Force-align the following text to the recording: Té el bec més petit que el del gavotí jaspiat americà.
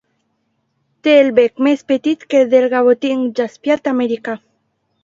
Té 1.07 1.13
el 1.25 1.29
bec 1.41 1.61
més 1.67 1.85
petit 1.93 2.27
que 2.33 2.41
el 2.41 2.51
del 2.55 2.69
gavotí 2.75 3.13
jaspiat 3.43 3.93
americà. 3.97 4.43